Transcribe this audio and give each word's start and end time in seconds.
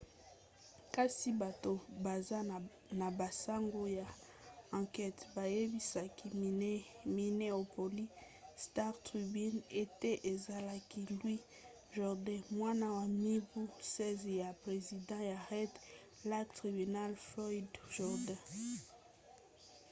kasi 0.95 1.29
bato 1.41 1.71
baza 2.05 2.39
na 2.99 3.07
basango 3.19 3.81
ya 3.99 4.07
ankete 4.77 5.23
bayebisaki 5.35 6.25
minneapolis 7.15 8.13
star-tribune 8.63 9.59
ete 9.81 10.11
ezalaki 10.31 10.99
louis 11.17 11.47
jourdain 11.93 12.43
mwana 12.57 12.87
ya 12.97 13.05
mibu 13.23 13.61
16 13.85 14.41
ya 14.43 14.49
president 14.63 15.23
ya 15.31 15.37
red 15.51 15.71
lake 16.29 16.51
tribal 16.57 17.11
floyd 17.27 17.69
jourdain 17.95 18.53